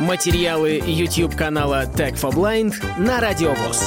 Материалы 0.00 0.82
YouTube 0.84 1.34
канала 1.34 1.84
Tech 1.86 2.20
for 2.20 2.30
Blind 2.30 2.74
на 2.98 3.18
Радиовоз. 3.18 3.82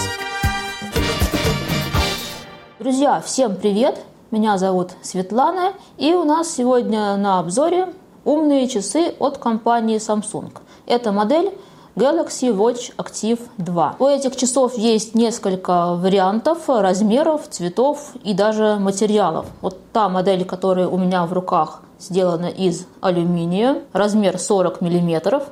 Друзья, 2.80 3.22
всем 3.22 3.56
привет! 3.56 4.00
Меня 4.32 4.58
зовут 4.58 4.94
Светлана, 5.04 5.74
и 6.00 6.14
у 6.14 6.24
нас 6.24 6.52
сегодня 6.52 7.16
на 7.16 7.38
обзоре 7.38 7.90
умные 8.26 8.68
часы 8.68 9.14
от 9.20 9.38
компании 9.38 9.98
Samsung. 9.98 10.52
Это 10.88 11.12
модель 11.12 11.52
Galaxy 11.96 12.52
Watch 12.52 12.92
Active 12.98 13.40
2. 13.58 13.98
У 14.00 14.06
этих 14.08 14.36
часов 14.36 14.80
есть 14.80 15.14
несколько 15.14 15.94
вариантов, 15.94 16.68
размеров, 16.68 17.48
цветов 17.50 18.14
и 18.24 18.34
даже 18.34 18.78
материалов. 18.80 19.46
Вот 19.62 19.78
та 19.94 20.10
модель, 20.10 20.44
которая 20.44 20.88
у 20.88 20.98
меня 20.98 21.28
в 21.28 21.34
руках, 21.34 21.84
сделана 22.00 22.48
из 22.48 22.88
алюминия, 23.00 23.84
размер 23.94 24.40
40 24.40 24.82
мм. 24.82 25.44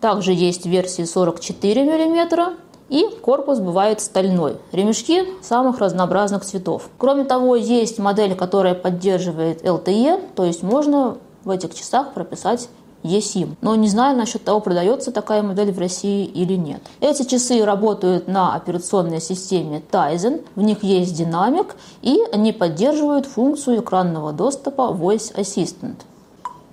Также 0.00 0.32
есть 0.32 0.66
версии 0.66 1.04
44 1.04 1.84
мм, 1.84 2.56
и 2.88 3.04
корпус 3.20 3.58
бывает 3.58 4.00
стальной. 4.00 4.56
Ремешки 4.72 5.24
самых 5.42 5.78
разнообразных 5.78 6.44
цветов. 6.44 6.88
Кроме 6.98 7.24
того, 7.24 7.56
есть 7.56 7.98
модель, 7.98 8.34
которая 8.34 8.74
поддерживает 8.74 9.64
LTE, 9.64 10.34
то 10.34 10.44
есть 10.44 10.62
можно 10.62 11.18
в 11.44 11.50
этих 11.50 11.74
часах 11.74 12.14
прописать 12.14 12.68
eSIM. 13.02 13.56
Но 13.60 13.74
не 13.74 13.88
знаю 13.88 14.16
насчет 14.16 14.44
того, 14.44 14.60
продается 14.60 15.12
такая 15.12 15.42
модель 15.42 15.72
в 15.72 15.78
России 15.78 16.24
или 16.24 16.54
нет. 16.54 16.82
Эти 17.00 17.24
часы 17.24 17.64
работают 17.64 18.26
на 18.26 18.54
операционной 18.54 19.20
системе 19.20 19.82
Tizen, 19.90 20.44
в 20.56 20.62
них 20.62 20.82
есть 20.82 21.14
динамик, 21.14 21.76
и 22.02 22.20
они 22.32 22.52
поддерживают 22.52 23.26
функцию 23.26 23.80
экранного 23.80 24.32
доступа 24.32 24.92
Voice 24.92 25.34
Assistant. 25.34 25.96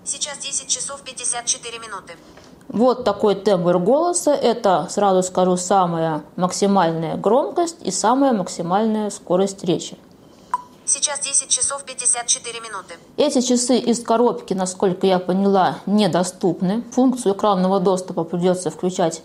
Сейчас 0.03 0.37
10 0.37 0.67
часов 0.67 1.01
54 1.01 1.79
минуты. 1.79 2.13
Вот 2.75 3.05
такой 3.05 3.35
тембр 3.35 3.79
голоса. 3.79 4.33
Это, 4.33 4.87
сразу 4.89 5.23
скажу, 5.23 5.55
самая 5.55 6.23
максимальная 6.35 7.15
громкость 7.15 7.77
и 7.81 7.89
самая 7.89 8.33
максимальная 8.33 9.09
скорость 9.11 9.63
речи. 9.63 9.97
Сейчас 10.83 11.21
10 11.21 11.47
часов 11.47 11.85
54 11.85 12.59
минуты. 12.59 12.95
Эти 13.15 13.39
часы 13.39 13.77
из 13.77 14.03
коробки, 14.03 14.53
насколько 14.53 15.07
я 15.07 15.19
поняла, 15.19 15.77
недоступны. 15.85 16.83
Функцию 16.91 17.33
экранного 17.33 17.79
доступа 17.79 18.25
придется 18.25 18.69
включать 18.71 19.21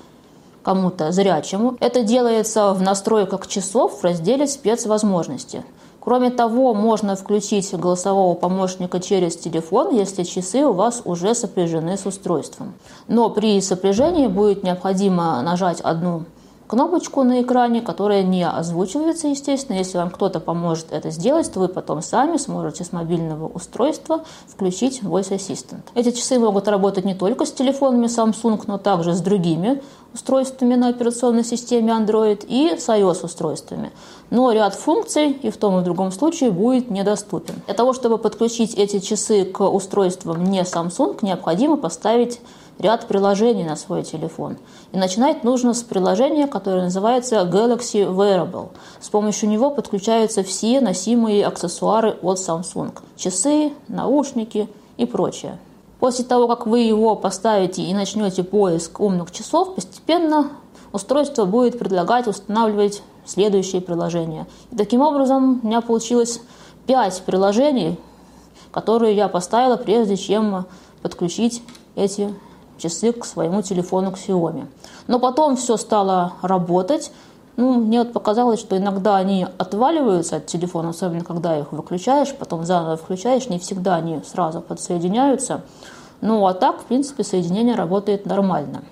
кому-то 0.63 1.11
зрячему. 1.11 1.77
Это 1.81 2.05
делается 2.05 2.73
в 2.73 2.81
настройках 2.83 3.49
часов 3.49 4.01
в 4.01 4.05
разделе 4.05 4.47
«Спецвозможности». 4.47 5.65
Кроме 6.11 6.31
того, 6.31 6.75
можно 6.75 7.15
включить 7.15 7.73
голосового 7.73 8.35
помощника 8.35 8.99
через 8.99 9.37
телефон, 9.37 9.95
если 9.95 10.25
часы 10.25 10.65
у 10.65 10.73
вас 10.73 11.03
уже 11.05 11.37
сопряжены 11.37 11.97
с 11.97 12.05
устройством. 12.05 12.75
Но 13.07 13.31
при 13.31 13.61
сопряжении 13.61 14.27
будет 14.27 14.65
необходимо 14.65 15.41
нажать 15.41 15.81
одну 15.81 16.25
кнопочку 16.71 17.25
на 17.25 17.43
экране, 17.43 17.83
которая 17.83 18.23
не 18.23 18.47
озвучивается, 18.47 19.27
естественно. 19.27 19.77
Если 19.77 19.99
вам 19.99 20.09
кто-то 20.09 20.39
поможет 20.39 20.93
это 20.93 21.11
сделать, 21.11 21.53
то 21.53 21.59
вы 21.59 21.67
потом 21.67 22.01
сами 22.01 22.37
сможете 22.37 22.85
с 22.85 22.93
мобильного 22.93 23.49
устройства 23.49 24.23
включить 24.47 25.03
Voice 25.03 25.31
Assistant. 25.31 25.81
Эти 25.97 26.13
часы 26.13 26.39
могут 26.39 26.69
работать 26.69 27.05
не 27.05 27.17
только 27.17 27.45
с 27.45 27.51
телефонами 27.51 28.07
Samsung, 28.07 28.63
но 28.69 28.79
также 28.79 29.15
с 29.15 29.21
другими 29.21 29.83
устройствами 30.15 30.77
на 30.77 30.91
операционной 30.91 31.43
системе 31.43 31.93
Android 31.93 32.47
и 32.47 32.79
с 32.79 32.89
iOS-устройствами. 32.89 33.91
Но 34.31 34.53
ряд 34.53 34.75
функций 34.75 35.33
и 35.33 35.51
в 35.51 35.57
том 35.57 35.79
и 35.79 35.81
в 35.81 35.85
другом 35.85 36.13
случае 36.13 36.53
будет 36.53 36.89
недоступен. 36.89 37.57
Для 37.67 37.75
того, 37.75 37.93
чтобы 37.95 38.17
подключить 38.17 38.75
эти 38.75 39.01
часы 39.01 39.45
к 39.45 39.69
устройствам 39.69 40.45
не 40.45 40.63
Samsung, 40.63 41.19
необходимо 41.23 41.77
поставить 41.77 42.41
ряд 42.81 43.07
приложений 43.07 43.65
на 43.65 43.77
свой 43.77 44.03
телефон. 44.03 44.57
И 44.93 44.99
начинать 44.99 45.45
нужно 45.45 45.75
с 45.75 45.83
приложения, 45.83 46.47
которое 46.47 46.85
называется 46.85 47.37
Galaxy 47.43 48.05
Wearable. 48.05 48.71
С 49.01 49.09
помощью 49.11 49.49
него 49.49 49.71
подключаются 49.71 50.43
все 50.43 50.81
носимые 50.81 51.47
аксессуары 51.47 52.17
от 52.23 52.39
Samsung. 52.39 52.93
Часы, 53.17 53.73
наушники 53.89 54.69
и 54.97 55.05
прочее. 55.05 55.59
После 56.01 56.25
того, 56.25 56.49
как 56.49 56.67
вы 56.67 56.81
его 56.81 57.15
поставите 57.15 57.83
и 57.83 57.93
начнете 57.93 58.43
поиск 58.43 59.01
умных 59.01 59.31
часов, 59.31 59.75
постепенно 59.75 60.51
устройство 60.93 61.45
будет 61.45 61.79
предлагать 61.79 62.27
устанавливать 62.27 63.03
следующие 63.27 63.83
приложения. 63.83 64.47
И 64.73 64.77
таким 64.77 65.03
образом 65.03 65.61
у 65.63 65.67
меня 65.67 65.83
получилось 65.83 66.41
5 66.87 67.23
приложений, 67.27 67.99
которые 68.73 69.15
я 69.15 69.29
поставила, 69.29 69.77
прежде 69.77 70.17
чем 70.17 70.65
подключить 71.03 71.63
эти 71.97 72.35
часы 72.81 73.13
к 73.13 73.25
своему 73.25 73.63
телефону 73.63 74.11
к 74.13 74.17
Xiaomi. 74.17 74.67
Но 75.07 75.19
потом 75.19 75.57
все 75.57 75.77
стало 75.77 76.33
работать. 76.43 77.13
Ну, 77.57 77.75
мне 77.75 77.99
вот 77.99 78.13
показалось, 78.13 78.61
что 78.61 78.77
иногда 78.77 79.17
они 79.17 79.47
отваливаются 79.59 80.37
от 80.37 80.47
телефона, 80.47 80.91
особенно 80.91 81.25
когда 81.25 81.59
их 81.59 81.73
выключаешь, 81.73 82.35
потом 82.35 82.65
заново 82.65 82.97
включаешь, 82.97 83.49
не 83.49 83.59
всегда 83.59 83.97
они 83.97 84.21
сразу 84.25 84.61
подсоединяются. 84.61 85.63
Ну, 86.21 86.47
а 86.47 86.55
так, 86.55 86.81
в 86.81 86.85
принципе, 86.85 87.25
соединение 87.25 87.75
работает 87.75 88.27
нормально. 88.27 88.83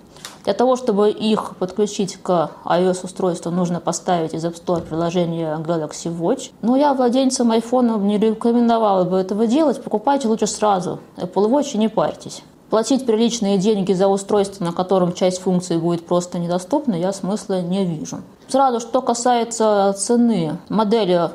Для 0.45 0.55
того, 0.55 0.77
чтобы 0.77 1.11
их 1.11 1.57
подключить 1.57 2.17
к 2.23 2.51
iOS-устройству, 2.65 3.51
нужно 3.51 3.81
поставить 3.81 4.33
из 4.33 4.45
App 4.47 4.55
Store 4.55 4.81
приложение 4.81 5.57
Galaxy 5.57 6.11
Watch. 6.11 6.53
Но 6.63 6.75
я 6.77 6.95
владельцам 6.95 7.53
iPhone 7.53 8.01
не 8.05 8.19
рекомендовала 8.19 9.05
бы 9.05 9.19
этого 9.19 9.47
делать. 9.47 9.83
Покупайте 9.83 10.27
лучше 10.27 10.47
сразу 10.47 11.01
Apple 11.17 11.51
Watch 11.51 11.73
и 11.75 11.79
не 11.79 11.89
парьтесь. 11.89 12.43
Платить 12.71 13.07
приличные 13.07 13.57
деньги 13.57 13.95
за 13.95 14.09
устройство, 14.09 14.63
на 14.63 14.73
котором 14.73 15.15
часть 15.15 15.41
функций 15.41 15.79
будет 15.79 16.07
просто 16.07 16.39
недоступна, 16.39 16.95
я 16.95 17.15
смысла 17.15 17.63
не 17.63 17.87
вижу. 17.87 18.21
Сразу, 18.47 18.81
что 18.81 19.01
касается 19.01 19.95
цены, 19.97 20.59
модель 20.69 21.31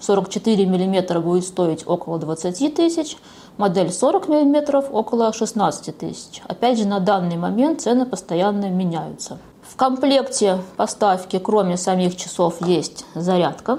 44 0.00 0.66
мм 0.66 1.20
будет 1.20 1.44
стоить 1.44 1.86
около 1.86 2.18
20 2.18 2.74
тысяч, 2.74 3.18
модель 3.58 3.92
40 3.92 4.28
мм 4.28 4.82
около 4.90 5.34
16 5.34 5.98
тысяч. 5.98 6.42
Опять 6.48 6.78
же, 6.78 6.86
на 6.86 6.98
данный 6.98 7.36
момент 7.36 7.82
цены 7.82 8.06
постоянно 8.06 8.70
меняются. 8.70 9.36
В 9.62 9.76
комплекте 9.76 10.58
поставки, 10.78 11.38
кроме 11.38 11.76
самих 11.76 12.16
часов, 12.16 12.66
есть 12.66 13.04
зарядка. 13.14 13.78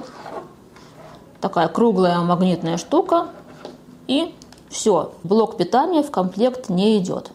Такая 1.39 1.68
круглая 1.68 2.19
магнитная 2.19 2.78
штука 2.78 3.29
и 4.07 4.35
все, 4.72 5.12
блок 5.24 5.58
питания 5.58 6.02
в 6.02 6.09
комплект 6.09 6.70
не 6.70 6.98
идет. 6.98 7.32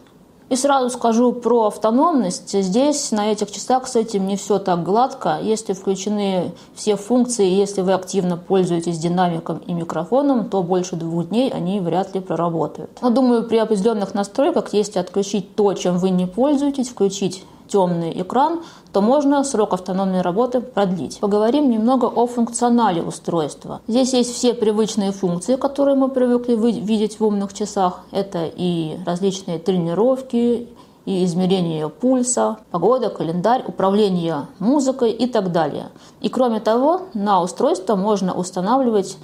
И 0.49 0.55
сразу 0.55 0.89
скажу 0.89 1.33
про 1.33 1.67
автономность. 1.67 2.57
Здесь 2.57 3.11
на 3.11 3.31
этих 3.31 3.51
часах 3.51 3.85
с 3.85 3.97
этим 3.97 4.27
не 4.27 4.37
все 4.37 4.59
так 4.59 4.81
гладко. 4.81 5.39
Если 5.41 5.73
включены 5.73 6.53
все 6.73 6.95
функции, 6.95 7.45
если 7.45 7.81
вы 7.81 7.91
активно 7.93 8.37
пользуетесь 8.37 8.97
динамиком 8.97 9.57
и 9.57 9.73
микрофоном, 9.73 10.49
то 10.49 10.63
больше 10.63 10.95
двух 10.95 11.27
дней 11.27 11.51
они 11.51 11.81
вряд 11.81 12.15
ли 12.15 12.21
проработают. 12.21 12.89
Но 13.01 13.09
думаю, 13.09 13.43
при 13.43 13.57
определенных 13.57 14.13
настройках, 14.13 14.73
если 14.73 14.99
отключить 14.99 15.53
то, 15.55 15.73
чем 15.73 15.97
вы 15.97 16.11
не 16.11 16.25
пользуетесь, 16.25 16.89
включить 16.89 17.43
темный 17.67 18.21
экран, 18.21 18.61
то 18.91 19.01
можно 19.01 19.43
срок 19.43 19.73
автономной 19.73 20.21
работы 20.21 20.61
продлить. 20.61 21.19
Поговорим 21.19 21.69
немного 21.69 22.05
о 22.05 22.25
функционале 22.27 23.01
устройства. 23.01 23.81
Здесь 23.87 24.13
есть 24.13 24.33
все 24.33 24.53
привычные 24.53 25.11
функции, 25.11 25.55
которые 25.55 25.95
мы 25.95 26.09
привыкли 26.09 26.55
видеть 26.55 27.19
в 27.19 27.25
умных 27.25 27.53
часах. 27.53 28.01
Это 28.11 28.49
и 28.55 28.97
различные 29.05 29.59
тренировки, 29.59 30.67
и 31.07 31.23
измерение 31.23 31.87
пульса, 31.87 32.57
погода, 32.69 33.09
календарь, 33.09 33.63
управление 33.65 34.47
музыкой 34.59 35.11
и 35.11 35.25
так 35.25 35.53
далее. 35.53 35.87
И 36.19 36.27
кроме 36.27 36.59
того, 36.59 37.03
на 37.13 37.41
устройство 37.41 37.95
можно 37.95 38.33
устанавливать 38.33 39.17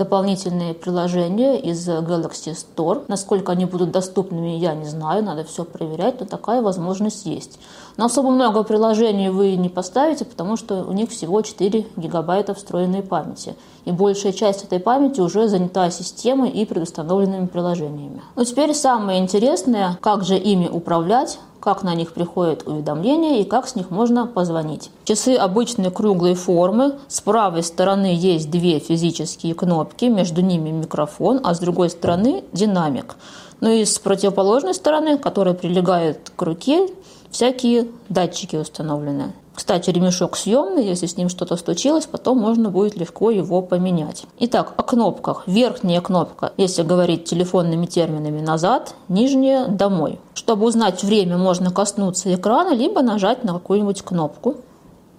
дополнительные 0.00 0.72
приложения 0.72 1.60
из 1.60 1.86
Galaxy 1.86 2.56
Store. 2.56 3.04
Насколько 3.06 3.52
они 3.52 3.66
будут 3.66 3.90
доступными, 3.90 4.56
я 4.56 4.74
не 4.74 4.86
знаю, 4.86 5.22
надо 5.22 5.44
все 5.44 5.64
проверять, 5.64 6.20
но 6.20 6.26
такая 6.26 6.62
возможность 6.62 7.26
есть. 7.26 7.58
Но 7.98 8.06
особо 8.06 8.30
много 8.30 8.62
приложений 8.62 9.28
вы 9.28 9.56
не 9.56 9.68
поставите, 9.68 10.24
потому 10.24 10.56
что 10.56 10.84
у 10.84 10.92
них 10.92 11.10
всего 11.10 11.42
4 11.42 11.86
гигабайта 11.96 12.54
встроенной 12.54 13.02
памяти. 13.02 13.56
И 13.84 13.92
большая 13.92 14.32
часть 14.32 14.64
этой 14.64 14.80
памяти 14.80 15.20
уже 15.20 15.48
занята 15.48 15.90
системой 15.90 16.48
и 16.48 16.64
предустановленными 16.64 17.46
приложениями. 17.46 18.22
Но 18.36 18.44
теперь 18.44 18.72
самое 18.74 19.20
интересное, 19.20 19.98
как 20.00 20.24
же 20.24 20.38
ими 20.38 20.68
управлять, 20.68 21.38
как 21.60 21.82
на 21.82 21.94
них 21.94 22.12
приходят 22.12 22.66
уведомления 22.66 23.40
и 23.40 23.44
как 23.44 23.68
с 23.68 23.76
них 23.76 23.90
можно 23.90 24.26
позвонить. 24.26 24.90
Часы 25.04 25.34
обычной 25.34 25.90
круглой 25.90 26.34
формы. 26.34 26.98
С 27.08 27.20
правой 27.20 27.62
стороны 27.62 28.14
есть 28.16 28.50
две 28.50 28.78
физические 28.78 29.54
кнопки, 29.54 30.06
между 30.06 30.40
ними 30.40 30.70
микрофон, 30.70 31.40
а 31.44 31.54
с 31.54 31.58
другой 31.60 31.90
стороны 31.90 32.44
динамик. 32.52 33.16
Ну 33.60 33.70
и 33.70 33.84
с 33.84 33.98
противоположной 33.98 34.74
стороны, 34.74 35.18
которая 35.18 35.54
прилегает 35.54 36.32
к 36.34 36.42
руке, 36.42 36.88
всякие 37.30 37.88
датчики 38.08 38.56
установлены. 38.56 39.32
Кстати, 39.54 39.90
ремешок 39.90 40.36
съемный, 40.36 40.86
если 40.86 41.06
с 41.06 41.16
ним 41.16 41.28
что-то 41.28 41.56
случилось, 41.56 42.06
потом 42.06 42.38
можно 42.38 42.70
будет 42.70 42.96
легко 42.96 43.30
его 43.30 43.62
поменять. 43.62 44.24
Итак, 44.38 44.72
о 44.76 44.82
кнопках. 44.82 45.42
Верхняя 45.46 46.00
кнопка, 46.00 46.52
если 46.56 46.82
говорить 46.82 47.24
телефонными 47.24 47.86
терминами, 47.86 48.40
назад, 48.40 48.94
нижняя– 49.08 49.66
домой. 49.68 50.18
Чтобы 50.34 50.66
узнать 50.66 51.02
время, 51.02 51.36
можно 51.36 51.70
коснуться 51.70 52.34
экрана, 52.34 52.74
либо 52.74 53.02
нажать 53.02 53.44
на 53.44 53.52
какую-нибудь 53.52 54.02
кнопку 54.02 54.56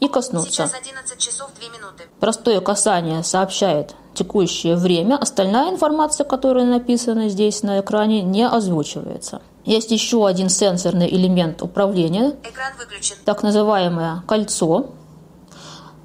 и 0.02 0.08
коснуться. 0.10 0.52
Сейчас 0.52 0.74
11 0.74 1.18
часов 1.18 1.52
2 1.58 1.70
минуты. 1.70 2.04
Простое 2.20 2.60
касание 2.60 3.24
сообщает 3.24 3.96
текущее 4.14 4.76
время, 4.76 5.16
остальная 5.16 5.70
информация, 5.70 6.26
которая 6.26 6.66
написана 6.66 7.30
здесь 7.30 7.64
на 7.64 7.80
экране, 7.80 8.22
не 8.22 8.46
озвучивается. 8.46 9.42
Есть 9.64 9.92
еще 9.92 10.28
один 10.28 10.50
сенсорный 10.50 11.08
элемент 11.08 11.62
управления, 11.62 12.36
Экран 12.44 12.74
выключен. 12.78 13.16
так 13.24 13.44
называемое 13.44 14.24
кольцо. 14.28 14.88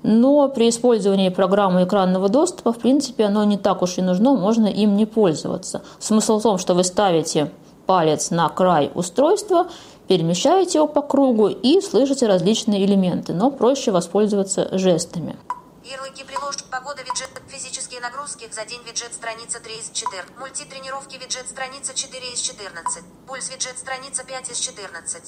Но 0.03 0.49
при 0.49 0.69
использовании 0.69 1.31
программы 1.31 1.83
экранного 1.83 2.29
доступа, 2.29 2.73
в 2.73 2.79
принципе, 2.79 3.25
оно 3.25 3.43
не 3.43 3.57
так 3.57 3.83
уж 3.83 3.99
и 3.99 4.03
нужно, 4.03 4.35
можно 4.35 4.69
им 4.69 4.95
не 4.97 5.05
пользоваться. 5.05 5.83
Смысл 5.99 6.39
в 6.39 6.43
том, 6.43 6.59
что 6.59 6.75
вы 6.75 6.85
ставите 6.85 7.51
палец 7.87 8.31
на 8.31 8.49
край 8.49 8.91
устройства, 8.95 9.69
перемещаете 10.09 10.79
его 10.79 10.87
по 10.87 11.03
кругу 11.03 11.49
и 11.49 11.81
слышите 11.81 12.27
различные 12.27 12.85
элементы, 12.85 13.33
но 13.33 13.51
проще 13.51 13.91
воспользоваться 13.91 14.69
жестами. 14.77 15.37
Ярлыки 15.85 16.25
приложь. 16.25 16.65
Погода 16.71 17.03
виджет. 17.03 17.31
Физические 17.49 18.01
нагрузки. 18.01 18.49
За 18.51 18.67
день 18.67 18.81
виджет 18.85 19.15
страница 19.15 19.61
3 19.63 19.73
из 19.73 19.91
4. 19.91 20.25
Мультитренировки 20.41 21.15
виджет 21.17 21.47
страница 21.47 21.95
4 21.95 22.33
из 22.35 22.41
14. 22.41 23.05
Пульс 23.29 23.51
виджет 23.51 23.79
страница 23.79 24.25
5 24.27 24.51
из 24.51 24.59
14. 24.59 25.23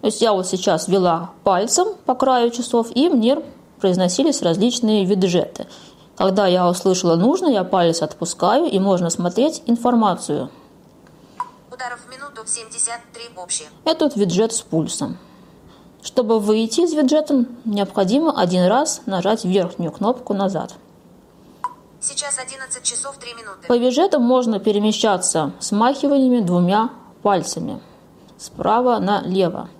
То 0.00 0.06
есть 0.06 0.22
я 0.22 0.32
вот 0.32 0.46
сейчас 0.46 0.88
вела 0.88 1.32
пальцем 1.44 1.88
по 2.06 2.14
краю 2.14 2.50
часов, 2.50 2.86
и 2.94 3.10
мне 3.10 3.42
произносились 3.78 4.40
различные 4.40 5.04
виджеты. 5.04 5.66
Когда 6.16 6.46
я 6.46 6.68
услышала 6.68 7.16
нужно, 7.16 7.48
я 7.48 7.64
палец 7.64 8.00
отпускаю, 8.00 8.66
и 8.66 8.78
можно 8.78 9.10
смотреть 9.10 9.62
информацию. 9.66 10.50
Ударов 11.80 12.00
в 12.00 12.10
минуту 12.10 12.42
73 12.44 13.30
общие. 13.36 13.68
Этот 13.86 14.14
виджет 14.14 14.52
с 14.52 14.60
пульсом. 14.60 15.16
Чтобы 16.02 16.38
выйти 16.38 16.82
из 16.82 16.92
виджета, 16.92 17.46
необходимо 17.64 18.38
один 18.38 18.66
раз 18.66 19.00
нажать 19.06 19.46
верхнюю 19.46 19.90
кнопку 19.90 20.34
«Назад». 20.34 20.74
Сейчас 21.98 22.38
11 22.38 22.82
часов 22.82 23.16
3 23.16 23.32
минуты. 23.32 23.66
По 23.66 23.78
виджетам 23.78 24.22
можно 24.22 24.60
перемещаться 24.60 25.54
смахиваниями 25.58 26.40
двумя 26.40 26.90
пальцами 27.22 27.80
справа 28.36 28.98
налево. 28.98 29.70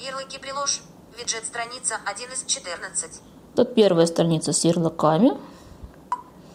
Ярлыки 0.00 0.38
приложь. 0.38 0.80
Виджет 1.18 1.44
страница 1.44 1.96
1 2.06 2.32
из 2.32 2.44
14. 2.46 3.20
Тут 3.54 3.74
первая 3.74 4.06
страница 4.06 4.54
с 4.54 4.64
ярлыками. 4.64 5.32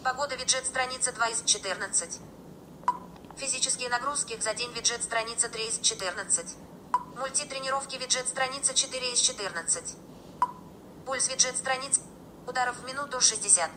Погода 0.02 0.34
виджет 0.34 0.66
страница 0.66 1.12
2 1.12 1.28
из 1.28 1.42
14. 1.44 2.20
Физические 3.38 3.88
нагрузки 3.88 4.36
за 4.40 4.52
день 4.52 4.70
виджет 4.74 5.00
страница 5.00 5.48
3 5.48 5.68
из 5.68 5.78
14. 5.78 6.44
Мультитренировки 7.20 7.96
виджет 7.96 8.26
страница 8.26 8.74
4 8.74 9.12
из 9.12 9.20
14. 9.20 9.96
Пульс 11.06 11.28
виджет 11.28 11.56
страниц. 11.56 12.00
Ударов 12.48 12.74
в 12.82 12.84
минуту 12.84 13.20
60. 13.20 13.70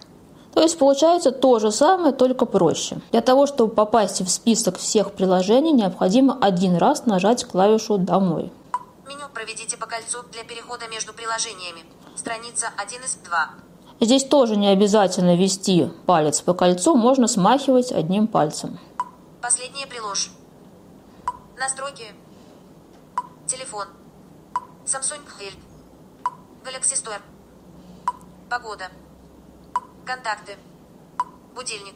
То 0.55 0.61
есть 0.61 0.79
получается 0.79 1.31
то 1.31 1.59
же 1.59 1.71
самое, 1.71 2.11
только 2.11 2.47
проще. 2.47 3.01
Для 3.11 3.21
того, 3.21 3.45
чтобы 3.45 3.75
попасть 3.75 4.21
в 4.21 4.29
список 4.29 4.79
всех 4.79 5.11
приложений, 5.11 5.73
необходимо 5.73 6.39
один 6.41 6.77
раз 6.77 7.05
нажать 7.05 7.45
клавишу 7.45 7.99
«Домой». 7.99 8.51
Меню 9.07 9.29
проведите 9.31 9.77
по 9.77 9.85
кольцу 9.85 10.23
для 10.31 10.43
перехода 10.43 10.87
между 10.87 11.13
приложениями. 11.13 11.83
Страница 12.15 12.71
1 12.77 13.03
из 13.03 13.13
2. 13.13 13.49
Здесь 13.99 14.23
тоже 14.23 14.55
не 14.55 14.69
обязательно 14.69 15.35
вести 15.35 15.91
палец 16.07 16.41
по 16.41 16.55
кольцу, 16.55 16.95
можно 16.95 17.27
смахивать 17.27 17.91
одним 17.91 18.25
пальцем. 18.25 18.79
Последнее 19.41 19.87
приложь. 19.87 20.29
Настройки. 21.57 22.05
Телефон. 23.47 23.87
Samsung 24.85 25.21
Help. 25.39 25.57
Galaxy 26.63 26.93
Store. 26.93 27.19
Погода. 28.51 28.89
Контакты. 30.05 30.57
Будильник. 31.55 31.95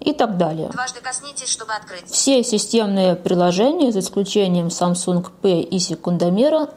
И 0.00 0.14
так 0.14 0.38
далее. 0.38 0.70
Дважды 0.70 1.02
коснитесь, 1.02 1.50
чтобы 1.50 1.74
открыть. 1.74 2.10
Все 2.10 2.42
системные 2.42 3.14
приложения, 3.14 3.92
за 3.92 3.98
исключением 3.98 4.68
Samsung 4.68 5.30
Pay 5.42 5.60
и 5.60 5.78
секундомера, 5.78 6.70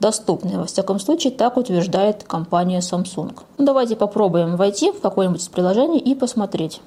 доступны. 0.00 0.58
Во 0.58 0.66
всяком 0.66 0.98
случае, 0.98 1.32
так 1.32 1.56
утверждает 1.56 2.24
компания 2.24 2.80
Samsung. 2.80 3.40
Ну, 3.58 3.64
давайте 3.64 3.94
попробуем 3.94 4.56
войти 4.56 4.90
в 4.90 5.00
какое-нибудь 5.00 5.42
из 5.42 5.48
приложений 5.48 6.00
и 6.00 6.16
посмотреть. 6.16 6.80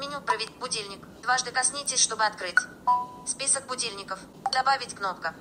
Меню 0.00 0.20
«Проведь 0.26 0.50
будильник». 0.58 1.05
Дважды 1.26 1.50
коснитесь, 1.50 1.98
чтобы 1.98 2.24
открыть. 2.24 2.54
Список 3.26 3.66
будильников. 3.66 4.20
Добавить 4.52 4.94
кнопка. 4.94 5.34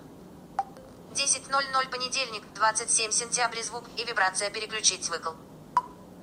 10.00 1.14 1.90
понедельник, 1.92 2.42
27 2.56 3.12
сентября 3.12 3.62
звук 3.62 3.84
и 3.96 4.04
вибрация 4.04 4.50
переключить 4.50 5.08
выкл. 5.10 5.34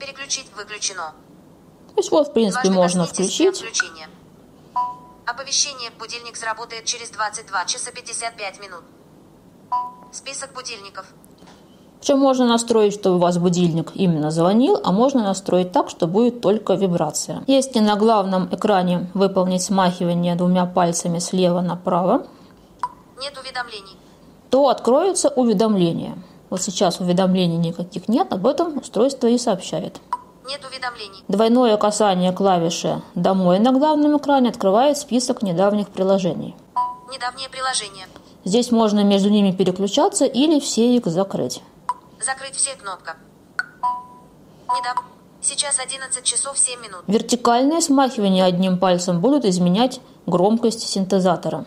Переключить 0.01 0.51
выключено. 0.57 1.15
То 1.91 1.95
есть 1.99 2.11
вот, 2.11 2.31
в 2.31 2.33
принципе, 2.33 2.71
Дважды 2.71 2.77
можно 2.77 3.07
включить. 3.07 3.65
Оповещение. 5.27 5.91
Будильник 5.93 6.37
сработает 6.37 6.85
через 6.85 7.11
22 7.11 7.65
часа 7.67 7.93
55 7.93 8.59
минут. 8.59 8.83
Список 10.13 10.55
будильников. 10.55 11.07
Причем 12.03 12.19
можно 12.19 12.49
настроить, 12.49 12.95
чтобы 12.95 13.15
у 13.15 13.19
вас 13.21 13.39
будильник 13.39 13.93
именно 13.95 14.33
звонил, 14.33 14.77
а 14.83 14.91
можно 14.91 15.23
настроить 15.23 15.71
так, 15.71 15.89
что 15.89 16.09
будет 16.09 16.41
только 16.41 16.75
вибрация. 16.75 17.45
Если 17.47 17.79
на 17.79 17.95
главном 17.95 18.49
экране 18.51 19.09
выполнить 19.15 19.63
смахивание 19.63 20.35
двумя 20.35 20.67
пальцами 20.67 21.21
слева 21.21 21.61
направо, 21.61 22.27
Нет 23.21 23.39
уведомлений. 23.41 23.97
то 24.51 24.69
откроются 24.69 25.29
уведомления. 25.29 26.19
Вот 26.51 26.61
сейчас 26.61 26.99
уведомлений 26.99 27.57
никаких 27.57 28.09
нет, 28.09 28.33
об 28.33 28.49
этом 28.49 28.79
устройство 28.79 29.29
и 29.29 29.39
сообщает. 29.39 30.01
Нет 30.49 30.61
уведомлений. 30.69 31.23
Двойное 31.29 31.77
касание 31.77 32.33
клавиши 32.33 33.01
«Домой» 33.15 33.61
на 33.61 33.71
главном 33.71 34.19
экране 34.19 34.49
открывает 34.49 34.99
список 34.99 35.43
недавних 35.43 35.89
приложений. 35.89 36.57
Недавнее 37.13 37.49
приложение. 37.49 38.07
Здесь 38.45 38.73
можно 38.73 39.05
между 39.05 39.31
ними 39.31 39.53
переключаться 39.53 40.25
или 40.25 40.59
все 40.59 40.97
их 40.97 41.07
закрыть. 41.07 41.63
Закрыть 42.25 42.55
все 42.55 42.75
кнопка. 42.77 43.17
Недав... 44.69 45.05
Сейчас 45.41 45.81
11 45.81 46.23
часов 46.23 46.57
7 46.57 46.81
минут. 46.81 47.03
Вертикальное 47.09 47.81
смахивание 47.81 48.45
одним 48.45 48.79
пальцем 48.79 49.21
будут 49.21 49.45
изменять 49.45 50.01
громкость 50.27 50.89
синтезатора. 50.89 51.65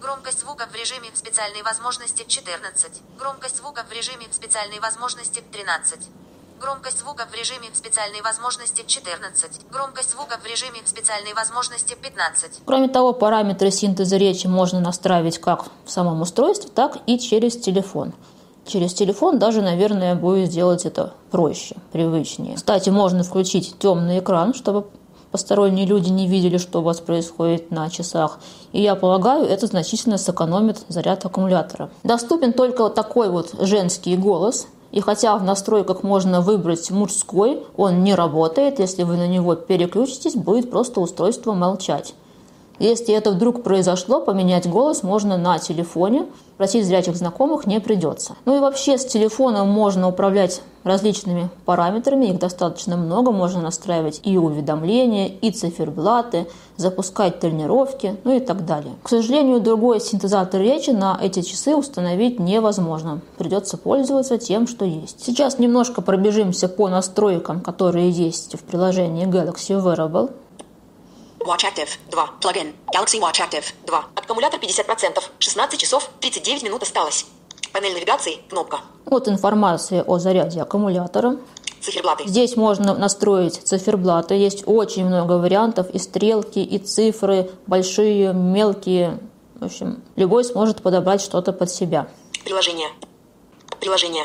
Громкость 0.00 0.40
звука 0.40 0.66
в 0.66 0.74
режиме 0.74 1.08
специальной 1.14 1.62
возможности 1.62 2.24
14. 2.26 2.90
Громкость 3.16 3.58
звука 3.58 3.84
в 3.88 3.92
режиме 3.92 4.26
специальной 4.32 4.80
возможности 4.80 5.40
13. 5.52 6.00
Громкость 6.60 6.98
звука 6.98 7.28
в 7.30 7.34
режиме 7.34 7.68
специальной 7.72 8.22
возможности 8.22 8.82
14. 8.84 9.70
Громкость 9.70 10.10
звука 10.10 10.38
в 10.42 10.46
режиме 10.46 10.80
специальной 10.84 11.34
возможности 11.34 11.94
15. 11.94 12.62
Кроме 12.64 12.88
того, 12.88 13.12
параметры 13.12 13.70
синтеза 13.70 14.16
речи 14.16 14.48
можно 14.48 14.80
настраивать 14.80 15.38
как 15.38 15.66
в 15.84 15.90
самом 15.92 16.22
устройстве, 16.22 16.70
так 16.74 16.98
и 17.06 17.20
через 17.20 17.56
телефон. 17.56 18.14
Через 18.66 18.94
телефон 18.94 19.38
даже, 19.38 19.62
наверное, 19.62 20.16
будет 20.16 20.50
сделать 20.50 20.86
это 20.86 21.14
проще, 21.30 21.76
привычнее. 21.92 22.56
Кстати, 22.56 22.90
можно 22.90 23.22
включить 23.22 23.76
темный 23.78 24.18
экран, 24.18 24.54
чтобы 24.54 24.86
посторонние 25.30 25.86
люди 25.86 26.08
не 26.08 26.26
видели, 26.26 26.58
что 26.58 26.80
у 26.80 26.82
вас 26.82 27.00
происходит 27.00 27.70
на 27.70 27.88
часах. 27.90 28.40
И 28.72 28.82
я 28.82 28.96
полагаю, 28.96 29.44
это 29.44 29.66
значительно 29.66 30.18
сэкономит 30.18 30.78
заряд 30.88 31.24
аккумулятора. 31.24 31.90
Доступен 32.02 32.52
только 32.52 32.82
вот 32.82 32.94
такой 32.94 33.30
вот 33.30 33.54
женский 33.60 34.16
голос. 34.16 34.66
И 34.92 35.00
хотя 35.00 35.36
в 35.36 35.44
настройках 35.44 36.02
можно 36.02 36.40
выбрать 36.40 36.90
мужской, 36.90 37.64
он 37.76 38.02
не 38.02 38.14
работает. 38.14 38.78
Если 38.78 39.02
вы 39.02 39.16
на 39.16 39.28
него 39.28 39.54
переключитесь, 39.54 40.34
будет 40.34 40.70
просто 40.70 41.00
устройство 41.00 41.52
молчать. 41.52 42.14
Если 42.78 43.14
это 43.14 43.30
вдруг 43.30 43.62
произошло, 43.62 44.20
поменять 44.20 44.68
голос 44.68 45.02
можно 45.02 45.38
на 45.38 45.58
телефоне, 45.58 46.26
просить 46.56 46.86
зрячих 46.86 47.16
знакомых 47.16 47.66
не 47.66 47.80
придется. 47.80 48.34
Ну 48.44 48.56
и 48.56 48.60
вообще 48.60 48.98
с 48.98 49.06
телефоном 49.06 49.68
можно 49.68 50.08
управлять 50.08 50.62
различными 50.84 51.48
параметрами, 51.64 52.26
их 52.26 52.38
достаточно 52.38 52.96
много, 52.96 53.32
можно 53.32 53.60
настраивать 53.60 54.20
и 54.24 54.38
уведомления, 54.38 55.26
и 55.26 55.50
циферблаты, 55.50 56.46
запускать 56.76 57.40
тренировки, 57.40 58.16
ну 58.24 58.36
и 58.36 58.40
так 58.40 58.64
далее. 58.64 58.94
К 59.02 59.08
сожалению, 59.08 59.60
другой 59.60 60.00
синтезатор 60.00 60.60
речи 60.60 60.90
на 60.90 61.18
эти 61.20 61.42
часы 61.42 61.74
установить 61.74 62.38
невозможно. 62.38 63.20
Придется 63.36 63.76
пользоваться 63.78 64.38
тем, 64.38 64.68
что 64.68 64.84
есть. 64.84 65.24
Сейчас 65.24 65.58
немножко 65.58 66.02
пробежимся 66.02 66.68
по 66.68 66.88
настройкам, 66.88 67.60
которые 67.60 68.10
есть 68.10 68.56
в 68.56 68.62
приложении 68.62 69.26
Galaxy 69.26 69.82
Wearable. 69.82 70.30
Watch 71.46 71.62
Active 71.62 71.88
2. 72.10 72.30
Плагин. 72.40 72.74
Galaxy 72.92 73.20
Watch 73.20 73.38
Active 73.40 73.64
2. 73.86 74.04
Аккумулятор 74.16 74.58
50%. 74.58 75.22
16 75.38 75.80
часов 75.80 76.10
39 76.20 76.64
минут 76.64 76.82
осталось. 76.82 77.26
Панель 77.72 77.94
навигации. 77.94 78.38
Кнопка. 78.48 78.80
Вот 79.04 79.28
информация 79.28 80.02
о 80.02 80.18
заряде 80.18 80.60
аккумулятора. 80.60 81.36
Циферблаты. 81.80 82.26
Здесь 82.26 82.56
можно 82.56 82.94
настроить 82.94 83.54
циферблаты. 83.54 84.34
Есть 84.34 84.64
очень 84.66 85.06
много 85.06 85.34
вариантов. 85.34 85.88
И 85.90 85.98
стрелки, 86.00 86.58
и 86.58 86.78
цифры, 86.78 87.48
большие, 87.68 88.32
мелкие. 88.32 89.20
В 89.54 89.66
общем, 89.66 90.02
любой 90.16 90.44
сможет 90.44 90.82
подобрать 90.82 91.20
что-то 91.20 91.52
под 91.52 91.70
себя. 91.70 92.08
Приложение. 92.44 92.88
Приложение. 93.78 94.24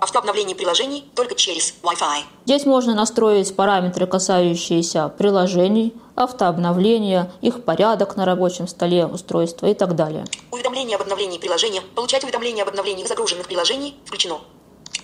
Автообновление 0.00 0.56
приложений 0.56 1.04
только 1.14 1.34
через 1.34 1.74
Wi-Fi. 1.82 2.22
Здесь 2.46 2.66
можно 2.66 2.94
настроить 2.94 3.54
параметры, 3.54 4.06
касающиеся 4.06 5.08
приложений, 5.08 5.94
автообновления, 6.16 7.30
их 7.40 7.64
порядок 7.64 8.16
на 8.16 8.24
рабочем 8.24 8.66
столе, 8.68 9.06
устройства 9.06 9.66
и 9.66 9.74
так 9.74 9.94
далее. 9.94 10.24
Уведомление 10.50 10.96
об 10.96 11.02
обновлении 11.02 11.38
приложения. 11.38 11.80
Получать 11.94 12.24
уведомления 12.24 12.62
об 12.62 12.68
обновлении 12.68 13.04
загруженных 13.06 13.46
приложений 13.46 13.96
включено. 14.04 14.40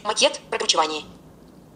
Макет 0.05 0.41
прокручивания. 0.51 1.03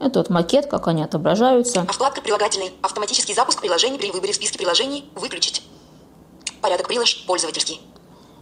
Это 0.00 0.18
вот 0.18 0.28
макет, 0.28 0.66
как 0.66 0.88
они 0.88 1.02
отображаются. 1.02 1.84
А 1.88 1.92
вкладка 1.92 2.20
прилагательной. 2.20 2.72
Автоматический 2.82 3.32
запуск 3.32 3.60
приложений 3.60 3.98
при 3.98 4.10
выборе 4.10 4.32
в 4.32 4.36
списке 4.36 4.58
приложений 4.58 5.04
выключить. 5.14 5.62
Порядок 6.60 6.88
прилож 6.88 7.24
пользовательский. 7.26 7.80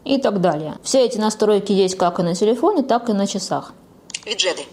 и 0.05 0.19
так 0.19 0.41
далее. 0.41 0.77
Все 0.83 1.05
эти 1.05 1.19
настройки 1.19 1.73
есть 1.73 1.97
как 1.97 2.19
и 2.19 2.23
на 2.23 2.35
телефоне, 2.35 2.83
так 2.83 3.09
и 3.09 3.13
на 3.13 3.27
часах. 3.27 3.73
Виджеты. 4.25 4.65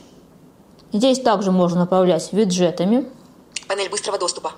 Здесь 0.91 1.20
также 1.20 1.51
можно 1.51 1.84
управлять 1.84 2.32
виджетами, 2.34 3.10
Панель 3.68 3.89
быстрого 3.89 4.18
доступа. 4.18 4.53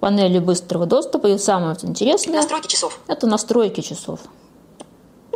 панели 0.00 0.38
быстрого 0.38 0.86
доступа 0.86 1.26
и 1.26 1.38
самое 1.38 1.76
интересное 1.82 2.36
Настройки 2.36 2.68
часов.– 2.68 3.00
это 3.08 3.26
настройки 3.26 3.80
часов. 3.80 4.20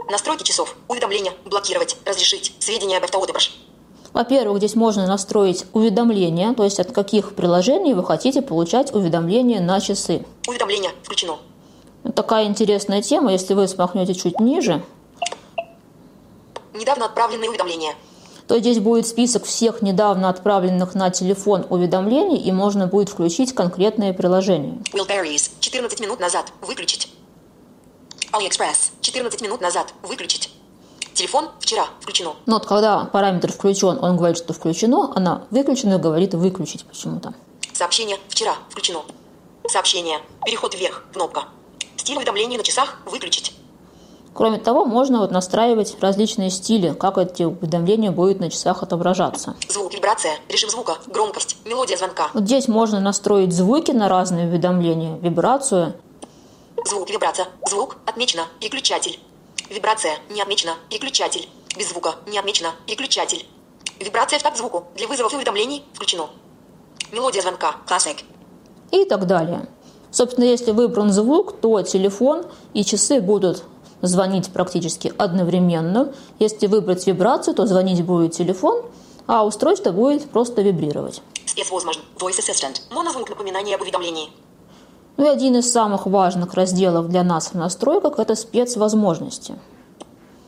Настройки 0.09 0.45
часов. 0.45 0.77
Уведомления. 0.87 1.33
Блокировать. 1.45 1.97
Разрешить. 2.05 2.55
Сведения 2.61 2.99
об 2.99 3.05
автоотыгрыш. 3.05 3.59
Во-первых, 4.13 4.59
здесь 4.59 4.77
можно 4.77 5.07
настроить 5.07 5.67
уведомления, 5.73 6.55
то 6.55 6.63
есть 6.63 6.79
от 6.79 6.93
каких 6.93 7.35
приложений 7.35 7.95
вы 7.95 8.05
хотите 8.05 8.41
получать 8.41 8.95
уведомления 8.95 9.61
на 9.61 9.81
часы. 9.81 10.25
Уведомления. 10.47 10.93
Включено. 11.03 11.39
Такая 12.15 12.47
интересная 12.47 13.03
тема, 13.03 13.33
если 13.33 13.55
вы 13.55 13.67
смахнете 13.67 14.15
чуть 14.15 14.39
ниже, 14.39 14.85
Недавно 16.73 17.07
отправленные 17.07 17.49
уведомления. 17.49 17.95
То 18.49 18.59
здесь 18.59 18.79
будет 18.79 19.07
список 19.07 19.45
всех 19.45 19.83
недавно 19.83 20.29
отправленных 20.29 20.95
на 20.95 21.11
телефон 21.11 21.67
уведомлений, 21.69 22.39
и 22.39 22.53
можно 22.53 22.87
будет 22.87 23.09
включить 23.09 23.55
конкретные 23.55 24.13
приложения. 24.13 24.79
Wildberries. 24.93 25.51
14 25.61 26.01
минут 26.01 26.21
назад. 26.21 26.53
Выключить. 26.61 27.09
AliExpress. 28.33 28.93
14 29.01 29.43
минут 29.43 29.61
назад. 29.61 29.95
Выключить. 30.03 30.51
Телефон. 31.15 31.49
Вчера. 31.61 31.87
Включено. 32.01 32.35
Но 32.47 32.55
вот 32.55 32.67
когда 32.67 33.05
параметр 33.05 33.53
включен, 33.53 33.99
он 34.03 34.17
говорит, 34.17 34.37
что 34.37 34.53
включено, 34.53 35.13
она 35.17 35.47
выключена 35.51 35.99
говорит 35.99 36.35
выключить 36.35 36.85
почему-то. 36.85 37.35
Сообщение. 37.73 38.19
Вчера. 38.29 38.55
Включено. 38.71 39.03
Сообщение. 39.67 40.21
Переход 40.45 40.75
вверх. 40.75 41.05
Кнопка. 41.13 41.45
Стиль 41.97 42.17
уведомлений 42.17 42.59
на 42.59 42.63
часах. 42.63 42.99
Выключить. 43.07 43.55
Кроме 44.37 44.59
того, 44.59 44.85
можно 44.85 45.21
вот 45.21 45.31
настраивать 45.31 45.97
различные 46.01 46.51
стили, 46.51 46.93
как 46.93 47.17
эти 47.17 47.45
уведомления 47.45 48.11
будут 48.11 48.39
на 48.39 48.51
часах 48.51 48.83
отображаться. 48.83 49.57
Звук. 49.67 49.95
Вибрация. 49.95 50.33
Режим 50.51 50.69
звука. 50.69 50.99
Громкость. 51.07 51.57
Мелодия 51.65 51.97
звонка. 51.97 52.29
Вот 52.35 52.43
здесь 52.45 52.69
можно 52.69 53.01
настроить 53.01 53.55
звуки 53.55 53.93
на 53.93 54.11
разные 54.11 54.47
уведомления, 54.47 55.17
вибрацию. 55.17 55.95
Звук. 56.85 57.09
Вибрация. 57.09 57.47
Звук. 57.67 57.97
Отмечено. 58.05 58.43
Переключатель. 58.61 59.19
Вибрация. 59.71 60.13
Не 60.29 60.43
отмечено. 60.43 60.75
Переключатель. 60.91 61.49
Без 61.79 61.89
звука. 61.89 62.17
Не 62.27 62.39
отмечено. 62.39 62.73
Переключатель. 62.87 63.47
Вибрация 63.99 64.39
в 64.39 64.43
такт 64.43 64.59
звуку. 64.59 64.85
Для 64.97 65.09
вызовов 65.09 65.33
и 65.33 65.37
уведомлений. 65.37 65.83
Включено. 65.95 66.29
Мелодия 67.11 67.41
звонка. 67.41 67.77
Classic. 67.89 68.23
и 68.91 69.07
так 69.07 69.27
далее. 69.27 69.67
Собственно, 70.11 70.45
если 70.45 70.73
выбран 70.73 71.11
звук, 71.11 71.61
то 71.61 71.83
телефон 71.83 72.45
и 72.75 72.85
часы 72.85 73.21
будут 73.21 73.65
звонить 74.03 74.51
практически 74.53 75.13
одновременно. 75.19 76.13
Если 76.39 76.67
выбрать 76.67 77.07
вибрацию, 77.07 77.55
то 77.55 77.67
звонить 77.67 78.05
будет 78.05 78.33
телефон, 78.33 78.83
а 79.27 79.45
устройство 79.45 79.91
будет 79.91 80.31
просто 80.31 80.63
вибрировать. 80.63 81.23
Спецвозможен. 81.47 82.03
Voice 82.19 82.39
Assistant. 82.39 82.81
Монозвук 82.91 83.31
напоминания 83.31 83.75
об 83.75 83.83
уведомлении. 83.83 84.29
Ну 85.17 85.25
и 85.25 85.29
один 85.29 85.57
из 85.57 85.71
самых 85.73 86.07
важных 86.07 86.55
разделов 86.55 87.09
для 87.09 87.23
нас 87.23 87.49
в 87.49 87.55
настройках– 87.55 88.19
это 88.19 88.35
спецвозможности. 88.35 89.59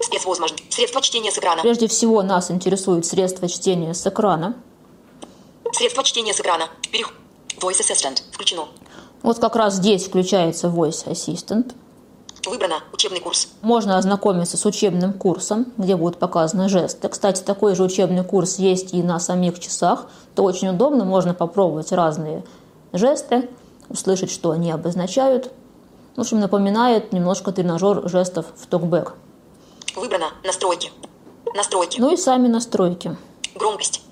Спецвозможен. 0.01 0.57
Средства 0.69 1.01
чтения 1.01 1.31
с 1.31 1.39
экрана. 1.39 1.63
Прежде 1.63 1.89
всего 1.89 2.23
нас 2.23 2.51
интересует 2.51 3.07
средство 3.07 3.49
чтения 3.49 3.95
с 3.95 4.07
экрана. 4.07 4.55
Средства 5.73 6.05
чтения 6.05 6.35
с 6.35 6.41
экрана. 6.41 6.69
Перех... 6.93 7.15
Voice 7.61 7.81
Assistant. 7.81 8.23
Включено. 8.31 8.67
Вот 9.23 9.39
как 9.39 9.57
раз 9.57 9.75
здесь 9.75 10.07
включается 10.07 10.69
Voice 10.69 11.07
Assistant. 11.07 11.75
Выбрано. 12.47 12.77
Учебный 12.93 13.21
курс. 13.21 13.49
Можно 13.63 13.99
ознакомиться 13.99 14.57
с 14.57 14.65
учебным 14.65 15.13
курсом, 15.13 15.73
где 15.77 15.97
будут 15.97 16.19
показаны 16.19 16.69
жесты. 16.69 17.09
Кстати, 17.09 17.43
такой 17.43 17.75
же 17.75 17.83
учебный 17.83 18.25
курс 18.25 18.59
есть 18.59 18.95
и 18.95 19.03
на 19.03 19.19
самих 19.19 19.59
часах. 19.59 20.07
Это 20.33 20.43
очень 20.43 20.69
удобно, 20.69 21.05
можно 21.05 21.35
попробовать 21.35 21.93
разные 21.93 22.45
жесты, 22.93 23.49
услышать, 23.89 24.31
что 24.31 24.53
они 24.53 24.71
обозначают. 24.71 25.53
В 26.17 26.21
общем, 26.21 26.41
напоминает 26.41 27.13
немножко 27.13 27.53
тренажер 27.53 28.09
жестов 28.09 28.47
в 28.57 28.67
токбэк. 28.67 29.15
Выбрано. 29.97 30.27
Настройки. 30.45 30.91
Настройки. 31.55 32.01
Ну 32.01 32.13
и 32.13 32.17
сами 32.17 32.49
настройки. 32.49 33.17
Громкость. 33.55 34.03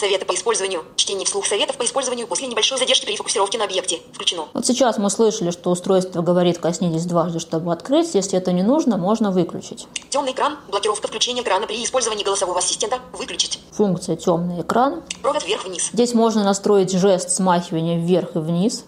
Советы 0.00 0.24
по 0.24 0.32
использованию. 0.32 0.82
Чтение 0.96 1.26
вслух 1.26 1.44
советов 1.44 1.76
по 1.76 1.84
использованию 1.84 2.26
после 2.26 2.46
небольшой 2.46 2.78
задержки 2.78 3.04
при 3.04 3.16
фокусировке 3.16 3.58
на 3.58 3.64
объекте. 3.64 4.00
Включено. 4.14 4.48
Вот 4.54 4.64
сейчас 4.64 4.96
мы 4.96 5.10
слышали, 5.10 5.50
что 5.50 5.70
устройство 5.70 6.22
говорит 6.22 6.56
«коснитесь 6.56 7.04
дважды, 7.04 7.38
чтобы 7.38 7.70
открыть». 7.70 8.14
Если 8.14 8.38
это 8.38 8.50
не 8.52 8.62
нужно, 8.62 8.96
можно 8.96 9.30
выключить. 9.30 9.86
Темный 10.08 10.32
экран. 10.32 10.56
Блокировка 10.68 11.06
включения 11.06 11.42
экрана 11.42 11.66
при 11.66 11.84
использовании 11.84 12.24
голосового 12.24 12.60
ассистента. 12.60 12.98
Выключить. 13.12 13.60
Функция 13.72 14.16
«темный 14.16 14.62
экран». 14.62 15.02
Провод 15.20 15.44
вверх-вниз. 15.44 15.90
Здесь 15.92 16.14
можно 16.14 16.44
настроить 16.44 16.92
жест 16.92 17.28
смахивания 17.32 17.98
вверх 17.98 18.36
и 18.36 18.38
вниз. 18.38 18.86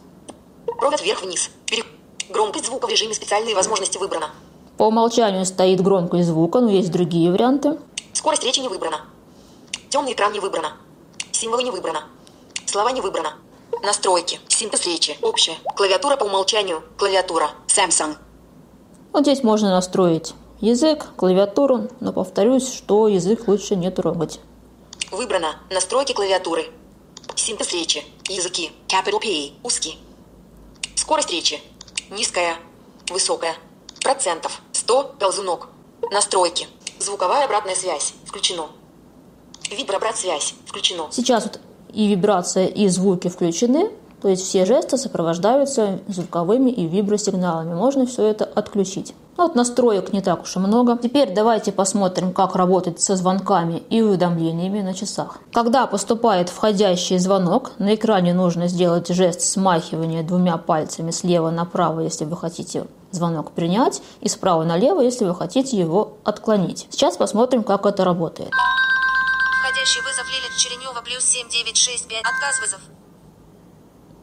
Провод 0.64 1.02
вверх-вниз. 1.02 1.50
Пере... 1.66 1.84
Громкость 2.30 2.64
звука 2.64 2.86
в 2.86 2.88
режиме 2.88 3.12
специальные 3.12 3.54
возможности 3.54 3.98
выбрана. 3.98 4.30
По 4.78 4.84
умолчанию 4.84 5.44
стоит 5.44 5.82
громкость 5.82 6.28
звука, 6.28 6.60
но 6.60 6.70
есть 6.70 6.90
другие 6.90 7.30
варианты. 7.30 7.78
Скорость 8.14 8.44
речи 8.44 8.60
не 8.60 8.68
выбрана. 8.68 9.02
Темный 9.90 10.14
экран 10.14 10.32
не 10.32 10.40
выбрано. 10.40 10.72
Символы 11.42 11.64
не 11.64 11.72
выбрано. 11.72 12.04
Слова 12.66 12.92
не 12.92 13.00
выбрано. 13.00 13.34
Настройки. 13.82 14.38
Синтез 14.46 14.86
речи. 14.86 15.18
Общая. 15.22 15.56
Клавиатура 15.74 16.14
по 16.14 16.22
умолчанию. 16.22 16.84
Клавиатура. 16.96 17.50
Samsung. 17.66 18.14
Вот 19.12 19.22
здесь 19.22 19.42
можно 19.42 19.70
настроить 19.70 20.34
язык, 20.60 21.04
клавиатуру, 21.16 21.88
но 21.98 22.12
повторюсь, 22.12 22.72
что 22.72 23.08
язык 23.08 23.48
лучше 23.48 23.74
не 23.74 23.90
трогать. 23.90 24.38
Выбрано. 25.10 25.56
Настройки 25.68 26.12
клавиатуры. 26.12 26.70
Синтез 27.34 27.72
речи. 27.72 28.04
Языки. 28.28 28.70
Capital 28.86 29.18
P. 29.18 29.54
Узкий. 29.64 29.98
Скорость 30.94 31.32
речи. 31.32 31.60
Низкая. 32.10 32.54
Высокая. 33.10 33.56
Процентов. 34.00 34.60
100. 34.70 35.16
Ползунок. 35.18 35.70
Настройки. 36.12 36.68
Звуковая 37.00 37.46
обратная 37.46 37.74
связь. 37.74 38.14
Включено. 38.26 38.68
Виброобрат-связь. 39.70 40.54
Включено. 40.66 41.06
Сейчас 41.10 41.44
вот 41.44 41.60
и 41.92 42.08
вибрация, 42.08 42.66
и 42.66 42.88
звуки 42.88 43.28
включены, 43.28 43.90
то 44.22 44.28
есть 44.28 44.46
все 44.46 44.64
жесты 44.64 44.96
сопровождаются 44.98 45.98
звуковыми 46.06 46.70
и 46.70 46.86
вибросигналами. 46.86 47.74
Можно 47.74 48.06
все 48.06 48.24
это 48.26 48.44
отключить. 48.44 49.14
Ну, 49.36 49.44
вот 49.44 49.56
настроек 49.56 50.12
не 50.12 50.20
так 50.20 50.42
уж 50.42 50.56
и 50.56 50.58
много. 50.60 50.96
Теперь 50.96 51.34
давайте 51.34 51.72
посмотрим, 51.72 52.32
как 52.32 52.54
работать 52.54 53.00
со 53.00 53.16
звонками 53.16 53.82
и 53.90 54.00
уведомлениями 54.00 54.80
на 54.80 54.94
часах. 54.94 55.40
Когда 55.52 55.86
поступает 55.86 56.50
входящий 56.50 57.18
звонок, 57.18 57.72
на 57.78 57.94
экране 57.94 58.34
нужно 58.34 58.68
сделать 58.68 59.08
жест 59.08 59.40
смахивания 59.40 60.22
двумя 60.22 60.56
пальцами 60.58 61.10
слева 61.10 61.50
направо, 61.50 62.00
если 62.00 62.24
вы 62.24 62.36
хотите 62.36 62.84
звонок 63.10 63.52
принять, 63.52 64.02
и 64.20 64.28
справа 64.28 64.64
налево, 64.64 65.00
если 65.00 65.24
вы 65.24 65.34
хотите 65.34 65.76
его 65.76 66.12
отклонить. 66.24 66.86
Сейчас 66.90 67.16
посмотрим, 67.16 67.64
как 67.64 67.86
это 67.86 68.04
работает. 68.04 68.50
Входящий 69.82 70.02
вызов 70.02 70.28
Лилит 70.28 70.56
Черенева 70.56 71.00
плюс 71.00 71.24
7965. 71.24 72.22
Отказ 72.24 72.60
вызов. 72.60 72.80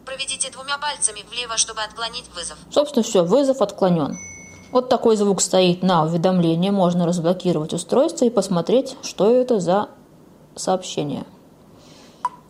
Проведите 0.06 0.50
двумя 0.52 0.78
пальцами 0.78 1.26
влево, 1.30 1.58
чтобы 1.58 1.82
отклонить 1.82 2.30
вызов. 2.34 2.58
Собственно, 2.72 3.04
все, 3.04 3.26
вызов 3.26 3.62
отклонен. 3.62 4.18
Вот 4.72 4.88
такой 4.88 5.18
звук 5.18 5.42
стоит 5.42 5.84
на 5.84 6.06
уведомлении. 6.06 6.70
Можно 6.70 7.06
разблокировать 7.06 7.74
устройство 7.74 8.24
и 8.24 8.30
посмотреть, 8.30 8.96
что 9.04 9.30
это 9.30 9.60
за 9.60 9.90
сообщение. 10.56 11.26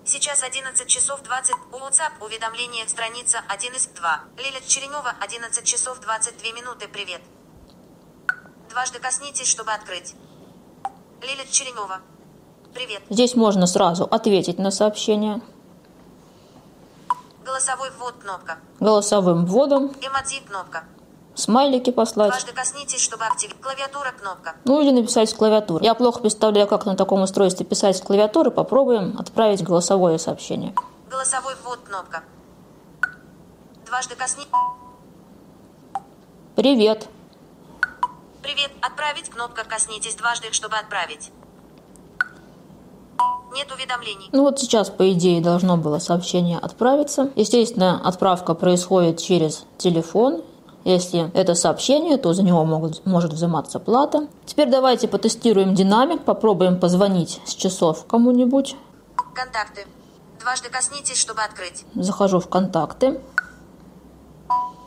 Сейчас 0.05 0.43
11 0.43 0.87
часов 0.87 1.23
20. 1.23 1.55
У 1.71 1.77
WhatsApp 1.77 2.23
уведомление 2.23 2.87
страница 2.87 3.39
1 3.47 3.73
из 3.73 3.87
2. 3.87 4.23
Лилит 4.37 4.67
Черенева 4.67 5.15
11 5.19 5.65
часов 5.65 5.99
22 5.99 6.51
минуты. 6.51 6.87
Привет. 6.87 7.21
Дважды 8.69 8.99
коснитесь, 8.99 9.47
чтобы 9.47 9.71
открыть. 9.71 10.13
Лилит 11.23 11.49
Черенева. 11.49 12.01
Привет. 12.73 13.01
Здесь 13.09 13.35
можно 13.35 13.67
сразу 13.67 14.05
ответить 14.05 14.59
на 14.59 14.71
сообщение 14.71 15.41
Голосовой 17.45 17.89
ввод 17.97 18.13
кнопка. 18.21 18.57
голосовым 18.79 19.45
вводом, 19.45 19.87
Эмодзи 20.01 20.41
кнопка. 20.47 20.83
смайлики 21.33 21.89
послать, 21.91 22.29
Дважды 22.29 22.53
коснитесь, 22.53 23.01
чтобы 23.01 23.25
активировать. 23.25 23.61
Клавиатура 23.63 24.11
кнопка. 24.11 24.55
ну 24.65 24.81
или 24.81 24.91
написать 24.91 25.29
с 25.29 25.33
клавиатуры. 25.33 25.83
Я 25.83 25.95
плохо 25.95 26.19
представляю, 26.21 26.67
как 26.67 26.85
на 26.85 26.95
таком 26.95 27.21
устройстве 27.21 27.65
писать 27.65 27.97
с 27.97 28.01
клавиатуры. 28.01 28.51
Попробуем 28.51 29.17
отправить 29.19 29.63
голосовое 29.63 30.19
сообщение. 30.19 30.73
Голосовой 31.09 31.55
ввод 31.63 31.79
кнопка. 31.79 32.23
Дважды 33.87 34.15
косни. 34.15 34.45
Привет. 36.55 37.07
Привет. 38.43 38.71
Отправить 38.81 39.29
кнопка. 39.29 39.63
Коснитесь 39.63 40.15
дважды, 40.15 40.51
чтобы 40.51 40.77
отправить. 40.77 41.31
Нет 43.53 43.71
уведомлений. 43.71 44.29
Ну 44.31 44.43
вот 44.43 44.59
сейчас, 44.59 44.89
по 44.89 45.11
идее, 45.11 45.41
должно 45.41 45.75
было 45.77 45.99
сообщение 45.99 46.59
отправиться. 46.59 47.31
Естественно, 47.35 47.99
отправка 48.03 48.53
происходит 48.53 49.19
через 49.19 49.65
телефон. 49.77 50.43
Если 50.85 51.29
это 51.33 51.55
сообщение, 51.55 52.17
то 52.17 52.33
за 52.33 52.41
него 52.43 52.63
могут, 52.63 53.05
может 53.05 53.33
взиматься 53.33 53.79
плата. 53.79 54.27
Теперь 54.45 54.69
давайте 54.69 55.07
потестируем 55.07 55.75
динамик, 55.75 56.23
попробуем 56.23 56.79
позвонить 56.79 57.41
с 57.45 57.53
часов 57.53 58.05
кому-нибудь. 58.07 58.75
Контакты. 59.33 59.85
Дважды 60.39 60.69
коснитесь, 60.69 61.17
чтобы 61.19 61.41
открыть. 61.41 61.83
Захожу 61.95 62.39
в 62.39 62.47
контакты. 62.47 63.19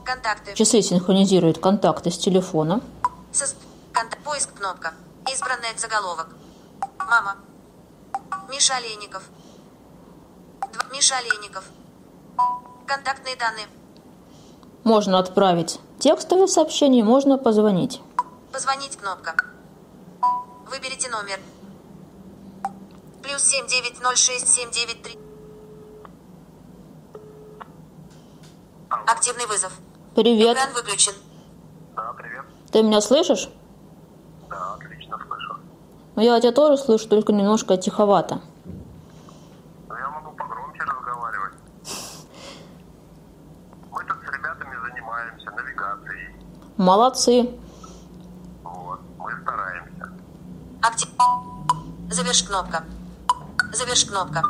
Контакты. 0.04 0.54
Часы 0.54 0.82
синхронизируют 0.82 1.58
контакты 1.58 2.10
с 2.10 2.18
телефона. 2.18 2.80
Сос- 3.32 3.54
конта- 3.92 4.16
Поиск 4.24 4.52
кнопка. 4.54 4.94
Избранный 5.30 5.68
заголовок. 5.78 6.28
Мама. 6.98 7.36
Миша 8.50 8.76
Олейников. 8.76 9.22
Дв- 10.60 10.92
Миша 10.92 11.16
Олейников. 11.18 11.64
Контактные 12.86 13.36
данные. 13.36 13.66
Можно 14.84 15.18
отправить 15.18 15.78
текстовое 15.98 16.46
сообщение, 16.46 17.04
можно 17.04 17.38
позвонить. 17.38 18.00
Позвонить 18.52 18.96
кнопка. 18.96 19.34
Выберите 20.70 21.08
номер. 21.08 21.38
Плюс 23.22 23.42
семь 23.42 23.66
девять 23.68 24.00
ноль 24.00 24.16
шесть 24.16 24.48
семь 24.48 24.70
девять 24.70 25.02
три. 25.02 25.16
Активный 28.88 29.46
вызов. 29.46 29.72
Привет. 30.14 30.56
Экран 30.56 30.72
выключен. 30.74 31.12
Да, 31.96 32.12
привет. 32.14 32.44
Ты 32.70 32.82
меня 32.82 33.00
слышишь? 33.00 33.48
Слышу. 36.22 36.30
Ну, 36.30 36.34
я 36.34 36.40
тебя 36.40 36.52
тоже 36.52 36.76
слышу, 36.76 37.08
только 37.08 37.32
немножко 37.32 37.76
тиховато. 37.76 38.40
Но 39.88 39.98
я 39.98 40.08
могу 40.10 40.30
погромче 40.36 40.82
разговаривать. 40.82 41.54
Мы 43.90 44.04
тут 44.04 44.16
с 44.24 44.32
ребятами 44.32 44.76
занимаемся 44.88 45.50
навигацией. 45.50 46.36
Молодцы. 46.76 47.50
Вот, 48.62 49.00
мы 49.18 49.32
стараемся. 49.42 50.12
Актив. 50.82 51.10
Заверш 52.10 52.42
кнопка. 52.44 52.84
Заверш 53.72 54.04
кнопка. 54.04 54.42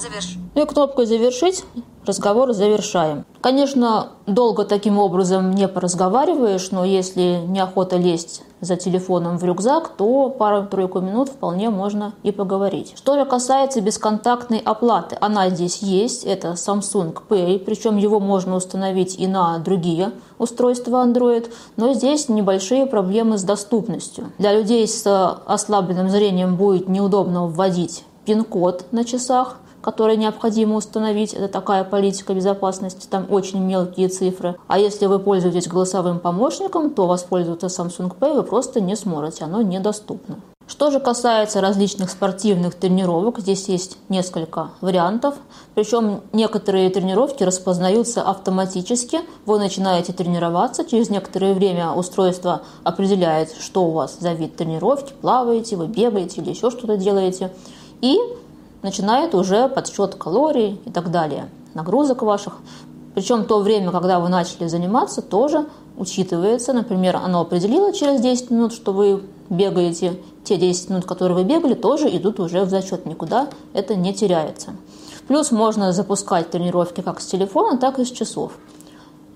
Заверш. 0.00 0.36
Ну 0.54 0.62
и 0.62 0.66
кнопкой 0.66 1.06
«Завершить» 1.06 1.64
разговор 2.06 2.52
завершаем. 2.52 3.24
Конечно, 3.40 4.08
долго 4.26 4.64
таким 4.64 4.98
образом 4.98 5.52
не 5.52 5.68
поразговариваешь, 5.68 6.70
но 6.70 6.84
если 6.84 7.40
неохота 7.46 7.96
лезть 7.96 8.42
за 8.60 8.76
телефоном 8.76 9.38
в 9.38 9.44
рюкзак, 9.44 9.90
то 9.96 10.30
пару-тройку 10.30 11.00
минут 11.00 11.28
вполне 11.28 11.70
можно 11.70 12.12
и 12.22 12.32
поговорить. 12.32 12.94
Что 12.96 13.18
же 13.18 13.24
касается 13.24 13.80
бесконтактной 13.80 14.58
оплаты, 14.58 15.16
она 15.20 15.48
здесь 15.50 15.78
есть, 15.78 16.24
это 16.24 16.52
Samsung 16.52 17.16
Pay, 17.28 17.58
причем 17.58 17.96
его 17.96 18.20
можно 18.20 18.56
установить 18.56 19.18
и 19.18 19.26
на 19.26 19.58
другие 19.58 20.12
устройства 20.38 21.04
Android, 21.04 21.50
но 21.76 21.92
здесь 21.94 22.28
небольшие 22.28 22.86
проблемы 22.86 23.38
с 23.38 23.44
доступностью. 23.44 24.32
Для 24.38 24.52
людей 24.52 24.86
с 24.86 25.06
ослабленным 25.46 26.08
зрением 26.08 26.56
будет 26.56 26.88
неудобно 26.88 27.46
вводить 27.46 28.04
пин-код 28.24 28.86
на 28.90 29.04
часах, 29.04 29.58
который 29.84 30.16
необходимо 30.16 30.76
установить. 30.76 31.34
Это 31.34 31.48
такая 31.48 31.84
политика 31.84 32.32
безопасности, 32.32 33.06
там 33.06 33.26
очень 33.28 33.60
мелкие 33.60 34.08
цифры. 34.08 34.56
А 34.66 34.78
если 34.78 35.04
вы 35.04 35.18
пользуетесь 35.18 35.68
голосовым 35.68 36.20
помощником, 36.20 36.90
то 36.90 37.06
воспользоваться 37.06 37.66
Samsung 37.66 38.16
Pay 38.18 38.34
вы 38.34 38.42
просто 38.44 38.80
не 38.80 38.96
сможете, 38.96 39.44
оно 39.44 39.60
недоступно. 39.60 40.36
Что 40.66 40.90
же 40.90 41.00
касается 41.00 41.60
различных 41.60 42.08
спортивных 42.08 42.74
тренировок, 42.74 43.40
здесь 43.40 43.68
есть 43.68 43.98
несколько 44.08 44.70
вариантов. 44.80 45.34
Причем 45.74 46.22
некоторые 46.32 46.88
тренировки 46.88 47.42
распознаются 47.42 48.22
автоматически. 48.22 49.20
Вы 49.44 49.58
начинаете 49.58 50.14
тренироваться, 50.14 50.86
через 50.86 51.10
некоторое 51.10 51.52
время 51.52 51.92
устройство 51.92 52.62
определяет, 52.82 53.54
что 53.60 53.84
у 53.84 53.90
вас 53.90 54.16
за 54.18 54.32
вид 54.32 54.56
тренировки, 54.56 55.12
плаваете, 55.20 55.76
вы 55.76 55.86
бегаете 55.86 56.40
или 56.40 56.48
еще 56.48 56.70
что-то 56.70 56.96
делаете. 56.96 57.52
И 58.00 58.18
начинает 58.84 59.34
уже 59.34 59.68
подсчет 59.68 60.14
калорий 60.14 60.80
и 60.84 60.90
так 60.90 61.10
далее, 61.10 61.48
нагрузок 61.72 62.22
ваших. 62.22 62.58
Причем 63.14 63.46
то 63.46 63.60
время, 63.60 63.90
когда 63.90 64.20
вы 64.20 64.28
начали 64.28 64.68
заниматься, 64.68 65.22
тоже 65.22 65.66
учитывается. 65.96 66.72
Например, 66.72 67.16
оно 67.16 67.40
определило 67.40 67.92
через 67.92 68.20
10 68.20 68.50
минут, 68.50 68.72
что 68.72 68.92
вы 68.92 69.22
бегаете. 69.48 70.20
Те 70.44 70.56
10 70.58 70.90
минут, 70.90 71.06
которые 71.06 71.36
вы 71.36 71.44
бегали, 71.44 71.74
тоже 71.74 72.14
идут 72.14 72.38
уже 72.40 72.64
в 72.64 72.68
зачет. 72.68 73.06
Никуда 73.06 73.48
это 73.72 73.94
не 73.94 74.12
теряется. 74.12 74.72
Плюс 75.28 75.50
можно 75.50 75.92
запускать 75.92 76.50
тренировки 76.50 77.00
как 77.00 77.20
с 77.20 77.26
телефона, 77.26 77.78
так 77.78 77.98
и 77.98 78.04
с 78.04 78.10
часов. 78.10 78.52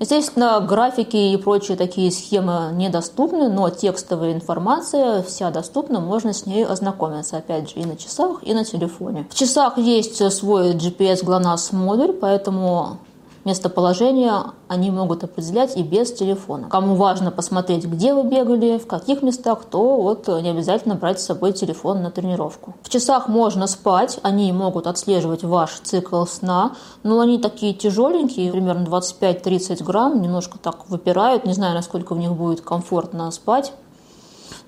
Естественно, 0.01 0.61
графики 0.61 1.17
и 1.17 1.37
прочие 1.37 1.77
такие 1.77 2.13
схемы 2.13 2.71
недоступны, 2.73 3.49
но 3.49 3.69
текстовая 3.69 4.33
информация 4.33 5.23
вся 5.23 5.51
доступна, 5.51 6.01
можно 6.01 6.33
с 6.33 6.47
ней 6.47 6.65
ознакомиться, 6.65 7.39
опять 7.39 7.71
же, 7.71 7.81
и 7.81 7.85
на 7.85 7.97
часах, 7.97 8.39
и 8.43 8.55
на 8.55 8.65
телефоне. 8.65 9.27
В 9.31 9.35
часах 9.35 9.77
есть 9.79 10.33
свой 10.33 10.75
GPS 10.75 11.25
GLONASS 11.25 11.75
модуль, 11.75 12.13
поэтому 12.13 12.99
местоположение 13.45 14.53
они 14.69 14.91
могут 14.91 15.25
определять 15.25 15.77
и 15.77 15.83
без 15.83 16.13
телефона. 16.13 16.69
Кому 16.69 16.95
важно 16.95 17.31
посмотреть, 17.31 17.87
где 17.87 18.13
вы 18.15 18.25
бегали, 18.25 18.79
в 18.79 18.87
каких 18.87 19.23
местах, 19.23 19.65
то 19.65 19.97
вот 20.01 20.29
не 20.29 20.51
обязательно 20.51 20.95
брать 20.95 21.21
с 21.21 21.27
собой 21.27 21.53
телефон 21.53 22.03
на 22.03 22.11
тренировку. 22.11 22.75
В 22.83 22.89
часах 22.89 23.29
можно 23.29 23.67
спать, 23.67 24.19
они 24.23 24.53
могут 24.53 24.87
отслеживать 24.87 25.45
ваш 25.45 25.81
цикл 25.83 26.25
сна, 26.25 26.73
но 27.03 27.21
они 27.21 27.39
такие 27.39 27.75
тяжеленькие, 27.75 28.53
примерно 28.53 28.85
25-30 28.87 29.83
грамм, 29.85 30.21
немножко 30.21 30.59
так 30.59 30.89
выпирают, 30.89 31.47
не 31.47 31.53
знаю, 31.55 31.75
насколько 31.75 32.15
в 32.15 32.19
них 32.19 32.33
будет 32.33 32.61
комфортно 32.61 33.31
спать, 33.31 33.73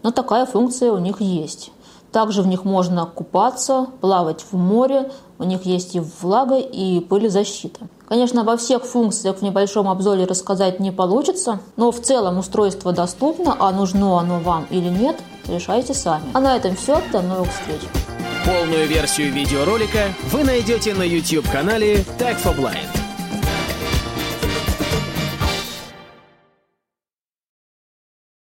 но 0.03 0.11
такая 0.11 0.47
функция 0.47 0.93
у 0.93 0.99
них 0.99 1.21
есть. 1.21 1.73
Также 2.13 2.43
в 2.43 2.47
них 2.47 2.65
можно 2.65 3.07
купаться, 3.07 3.87
плавать 4.01 4.45
в 4.51 4.57
море, 4.57 5.13
у 5.39 5.45
них 5.45 5.65
есть 5.65 5.95
и 5.95 6.01
влага, 6.01 6.57
и 6.57 7.01
пылезащита. 7.01 7.87
Конечно, 8.11 8.41
обо 8.41 8.57
всех 8.57 8.85
функциях 8.85 9.37
в 9.37 9.43
небольшом 9.43 9.89
обзоре 9.89 10.25
рассказать 10.25 10.81
не 10.81 10.91
получится, 10.91 11.61
но 11.77 11.93
в 11.93 12.01
целом 12.01 12.39
устройство 12.39 12.93
доступно, 12.93 13.55
а 13.57 13.71
нужно 13.71 14.19
оно 14.19 14.41
вам 14.41 14.67
или 14.69 14.89
нет, 14.89 15.17
решайте 15.47 15.95
сами. 15.95 16.25
А 16.35 16.41
на 16.41 16.57
этом 16.57 16.75
все, 16.75 17.01
до 17.13 17.23
новых 17.23 17.49
встреч. 17.53 17.81
Полную 18.45 18.89
версию 18.89 19.33
видеоролика 19.33 20.13
вы 20.33 20.43
найдете 20.43 20.93
на 20.93 21.05
YouTube-канале 21.05 22.05
Tag 22.19 22.37
for 22.43 22.57
Blind. 22.59 23.00